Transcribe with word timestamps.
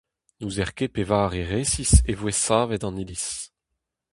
N'ouzer 0.39 0.71
ket 0.77 0.93
pevare 0.95 1.43
resis 1.51 1.93
e 2.11 2.13
voe 2.19 2.33
savet 2.43 2.85
an 2.87 2.99
iliz. 3.03 3.25